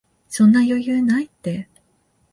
[0.29, 1.69] そんな余裕ないって